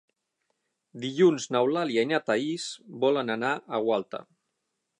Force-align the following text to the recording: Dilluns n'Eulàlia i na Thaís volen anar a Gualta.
Dilluns 1.03 1.45
n'Eulàlia 1.55 2.05
i 2.05 2.09
na 2.13 2.21
Thaís 2.29 2.65
volen 3.05 3.31
anar 3.35 3.53
a 3.79 3.83
Gualta. 3.89 4.23